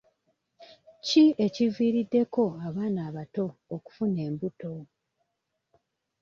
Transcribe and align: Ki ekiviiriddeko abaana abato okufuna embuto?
Ki 1.07 1.23
ekiviiriddeko 1.45 2.43
abaana 2.67 2.99
abato 3.09 3.45
okufuna 3.75 4.19
embuto? 4.27 4.73